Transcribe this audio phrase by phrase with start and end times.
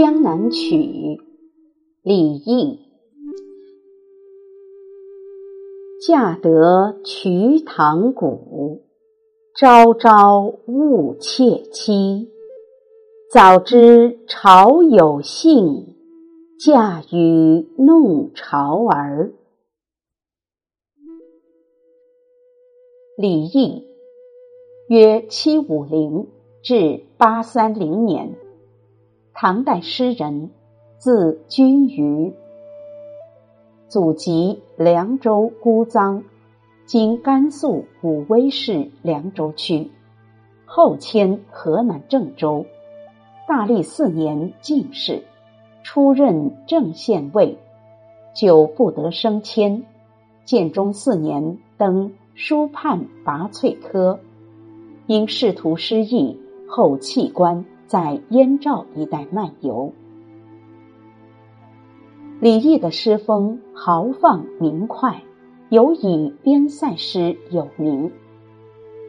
[0.00, 0.76] 江南曲》
[2.02, 2.78] 李益。
[6.06, 8.82] 驾得瞿塘鼓，
[9.56, 12.30] 朝朝误妾期。
[13.32, 15.96] 早知朝有兴，
[16.64, 19.32] 嫁与弄潮儿。
[23.16, 23.84] 李益，
[24.88, 26.28] 约七五零
[26.62, 28.36] 至八三零年，
[29.40, 30.50] 唐代诗人，
[30.96, 32.34] 字君瑜。
[33.86, 36.24] 祖籍凉州姑臧，
[36.86, 39.92] 今甘肃武威市凉州区，
[40.64, 42.66] 后迁河南郑州。
[43.46, 45.22] 大历四年进士，
[45.84, 47.58] 出任正县尉，
[48.34, 49.84] 久不得升迁。
[50.44, 52.12] 建中四年登。
[52.34, 54.18] 书判拔萃科，
[55.06, 59.92] 因仕途失意，后弃官，在燕赵一带漫游。
[62.38, 65.22] 李益的诗风豪放明快，
[65.70, 68.12] 尤以边塞诗有名。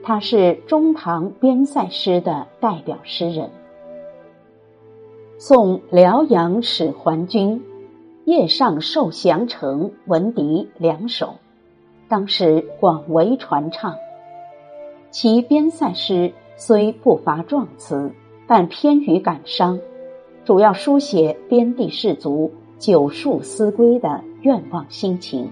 [0.02, 3.52] 他是中唐边塞诗的代表诗人。
[5.38, 7.62] 送辽阳使还军，
[8.24, 11.36] 夜上受降城，闻笛两首。
[12.08, 13.96] 当时广为传唱，
[15.12, 18.12] 其边塞诗虽不乏壮词，
[18.50, 19.80] 但偏于感伤，
[20.44, 25.52] 主要书写边地士卒久戍思归的愿望心情，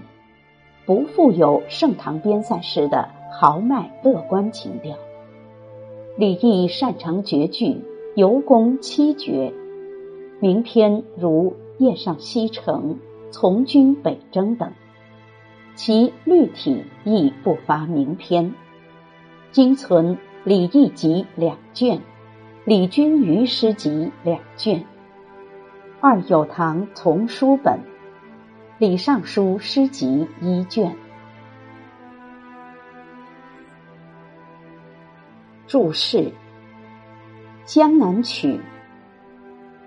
[0.84, 4.96] 不富有盛唐边塞诗的豪迈乐观情调。
[6.16, 7.76] 李益擅长绝句，
[8.16, 9.52] 尤工七绝，
[10.40, 12.90] 名篇如《夜上西城》
[13.30, 14.72] 《从军北征》等。
[15.76, 18.52] 其律体亦不乏名篇，
[19.52, 21.98] 今存《李益集》两卷，
[22.68, 23.88] 《李君瑜诗集》
[24.22, 24.80] 两卷，
[26.02, 27.72] 《二有堂丛书本》，
[28.76, 30.94] 《李尚书诗集》一卷。
[35.66, 36.18] 注释：
[37.64, 38.56] 《江南曲》，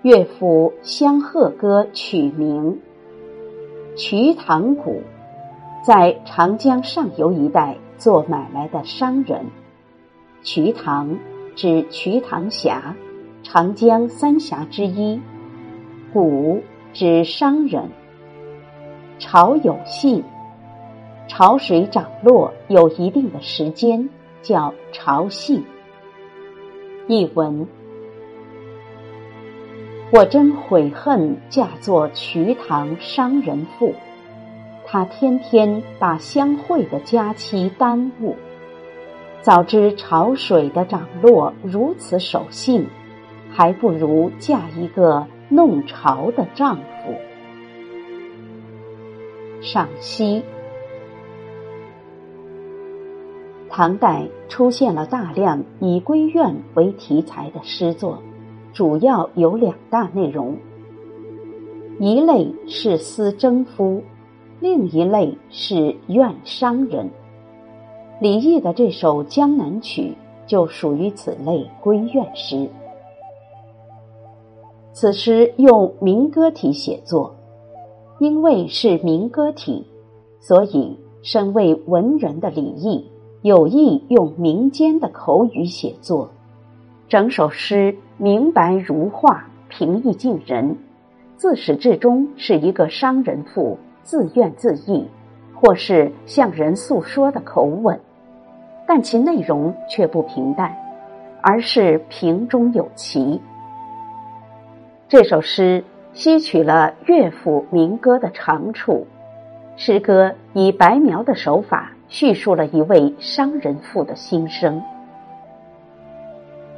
[0.02, 2.80] 乐府《香鹤歌》曲名，
[3.96, 5.00] 《瞿塘鼓》。
[5.86, 9.46] 在长江上游一带做买卖的商人，
[10.42, 11.16] 瞿塘。
[11.54, 12.94] 指瞿塘峡，
[13.42, 15.20] 长江三峡之一。
[16.12, 17.88] 古指商人。
[19.18, 20.24] 潮有兴，
[21.28, 24.08] 潮水涨落有一定的时间，
[24.42, 25.62] 叫潮兴。
[27.06, 27.66] 译文：
[30.12, 33.94] 我真悔恨嫁作瞿塘商人妇。
[34.84, 38.36] 他天天把相会的佳期耽误，
[39.42, 42.86] 早知潮水的涨落如此守信，
[43.50, 47.14] 还不如嫁一个弄潮的丈夫。
[49.60, 50.44] 赏析：
[53.68, 58.22] 唐代出现了大量以闺怨为题材的诗作，
[58.72, 60.56] 主要有两大内容，
[61.98, 64.04] 一类是思征夫。
[64.60, 67.10] 另一类是怨商人，
[68.22, 70.02] 李益的这首《江南曲》
[70.46, 72.68] 就属于此类闺怨诗。
[74.92, 77.34] 此诗用民歌体写作，
[78.20, 79.84] 因为是民歌体，
[80.38, 83.04] 所以身为文人的李益
[83.42, 86.30] 有意用民间的口语写作。
[87.08, 90.76] 整首诗明白如画，平易近人，
[91.36, 93.76] 自始至终是一个商人妇。
[94.04, 95.08] 自怨自艾，
[95.54, 97.98] 或是向人诉说的口吻，
[98.94, 100.76] 但其内容却不平淡，
[101.40, 103.40] 而是平中有奇。
[105.08, 105.82] 这首诗
[106.12, 109.06] 吸取了乐府民歌的长处，
[109.78, 114.82] 诗歌以白描的手法叙述了一位商人妇的心声：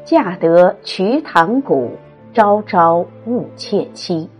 [0.04, 1.90] 嫁得瞿塘鼓，
[2.32, 4.30] 朝朝误妾期。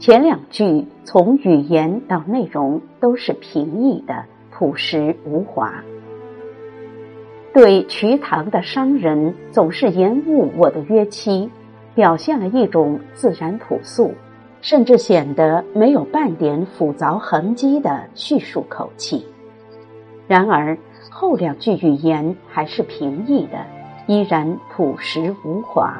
[0.00, 5.72] 前两句从语言到内容都是平易的、朴实无华。
[7.54, 11.48] 对瞿塘的商人总是延误我的约期，
[11.94, 14.12] 表现了一种自然朴素，
[14.60, 19.24] 甚至显得没有半点复杂痕迹的叙述口气。
[20.26, 20.76] 然而
[21.08, 23.64] 后两句语言还是平易的，
[24.08, 25.96] 依然朴实无华。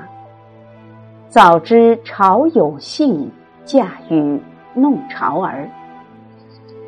[1.29, 3.31] 早知潮有兴。
[3.67, 4.39] 嫁与
[4.75, 5.67] 弄潮儿，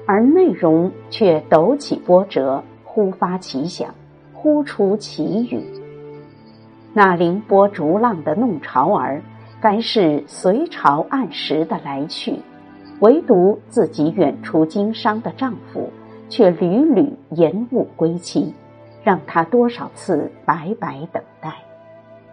[0.07, 3.89] 而内容却陡起波折，忽发奇想，
[4.37, 5.65] 忽出奇语。
[6.93, 9.21] 那凌波逐浪的弄潮儿，
[9.61, 12.39] 该是随朝按时的来去，
[13.01, 15.91] 唯独自己远出经商的丈夫
[16.29, 18.55] 却屡屡延误归期，
[19.03, 21.53] 让她多少次白白等待。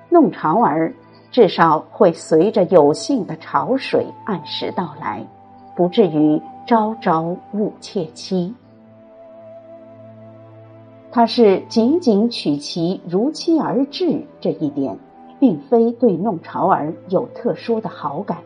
[0.09, 0.93] 弄潮儿
[1.31, 5.25] 至少会随着有幸的潮水按时到来，
[5.75, 8.53] 不至于朝朝误妾期。
[11.15, 14.97] 他是仅仅娶其如期而至这一点，
[15.39, 18.39] 并非对弄潮儿有特殊的好感，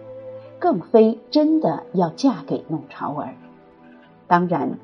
[0.60, 3.34] 更非真的要嫁给弄潮儿。
[4.28, 4.78] 当然，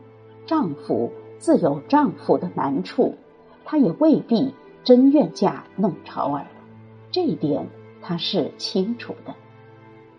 [0.46, 3.16] 丈夫自有丈夫的难处，
[3.66, 4.54] 他也未必
[4.86, 6.46] 真愿嫁弄潮儿，
[7.12, 7.68] 这一点
[8.02, 9.36] 他是清楚的。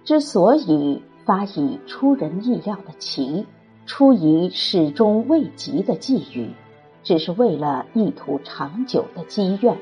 [0.05, 3.46] 之所以发以出人意料的奇，
[3.87, 6.50] 出于始终未及的际遇。
[7.04, 9.76] 只是为了一图长久的积怨，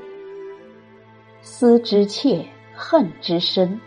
[1.41, 3.81] 思之切，恨之深，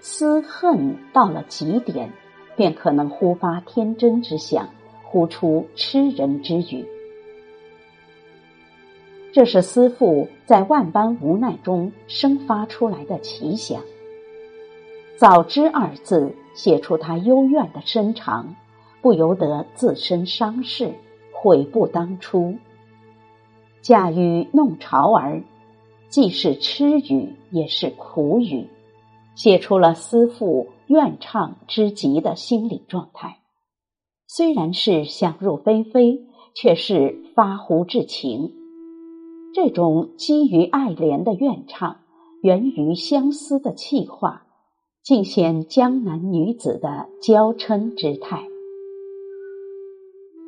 [0.00, 2.10] 思恨到了极点，
[2.56, 4.70] 便可能忽发天真之想，
[5.04, 6.86] 呼出痴人之语。
[9.30, 13.82] 这是思妇在万般无奈中生发出来的奇想。
[15.16, 18.56] 早知二字写出他幽怨的深长，
[19.02, 20.92] 不由得自身伤势，
[21.32, 22.56] 悔不当初。
[23.82, 25.42] 嫁与弄潮儿，
[26.08, 28.66] 既是痴语，也是苦语，
[29.34, 33.38] 写出了思妇怨怅之极的心理状态。
[34.26, 36.20] 虽然是想入非非，
[36.54, 38.52] 却是发乎至情。
[39.54, 41.96] 这种基于爱怜的怨怅，
[42.42, 44.46] 源于相思的气化，
[45.02, 48.46] 尽显江南女子的娇嗔之态。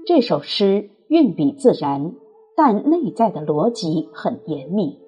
[0.07, 2.15] 这首诗运笔自然。
[2.63, 4.99] 但内在的逻辑很严密。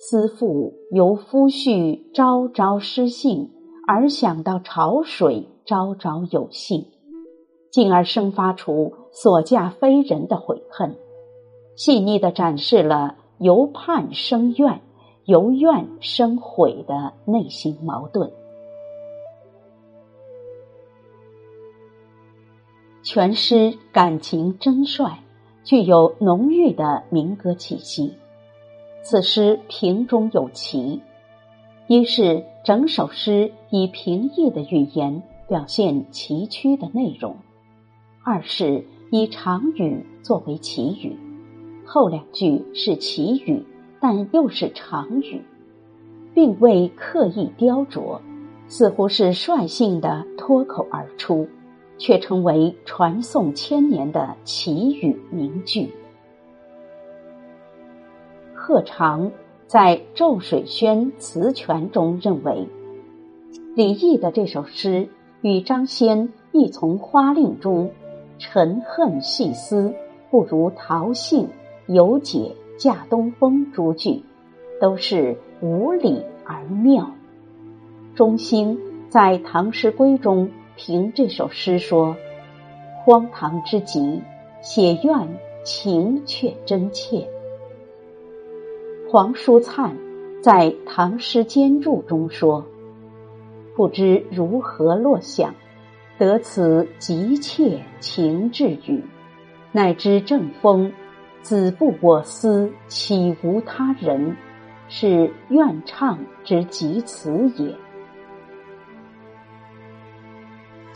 [0.00, 3.50] 思妇由夫婿朝朝失信，
[3.86, 6.86] 而想到潮水朝朝有幸，
[7.70, 10.96] 进而生发出所嫁非人的悔恨，
[11.76, 14.80] 细腻的展示了由盼生怨、
[15.26, 18.32] 由怨生悔的内心矛盾。
[23.02, 25.25] 全诗感情真率。
[25.66, 28.14] 具有浓郁的民歌气息。
[29.02, 31.00] 此诗平中有奇，
[31.88, 37.32] 一是整首诗以平易的语言表现崎岖的内容；
[38.22, 41.16] 二是以长语作为奇语，
[41.84, 43.64] 后两句是奇语，
[44.00, 45.42] 但又是长语，
[46.32, 48.20] 并未刻意雕琢，
[48.68, 51.48] 似乎是率性的脱口而出。
[51.98, 55.90] 却成为传颂千年的奇语名句。
[58.54, 59.30] 贺长
[59.66, 62.68] 在《咒水轩词权》中认为，
[63.74, 65.08] 李益的这首诗
[65.40, 67.90] 与张先亦从花令中
[68.38, 69.94] “沉恨细思，
[70.30, 71.48] 不如陶杏
[71.86, 74.22] 有解嫁东风”诸句，
[74.80, 77.12] 都是无理而妙。
[78.14, 78.78] 中兴
[79.08, 80.50] 在《唐诗归》中。
[80.76, 82.14] 凭这首诗说
[83.02, 84.22] ：“荒唐之极，
[84.60, 87.26] 写怨情却真切。”
[89.10, 89.96] 黄叔灿
[90.42, 92.64] 在《唐诗兼注》中说
[93.74, 95.54] ：“不知如何落想，
[96.18, 99.02] 得此急切情至语，
[99.72, 100.92] 乃知正风，
[101.40, 104.36] 子不我思，岂无他人？
[104.88, 107.74] 是怨唱之极词也。”《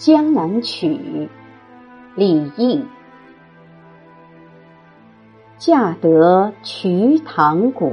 [0.01, 0.89] 江南曲》
[2.15, 2.83] 李益，
[5.59, 7.93] 嫁得瞿塘古，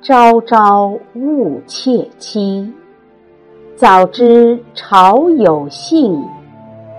[0.00, 2.72] 朝朝误妾妻。
[3.76, 6.24] 早知朝有幸，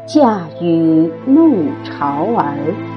[0.06, 2.89] 嫁与弄潮儿。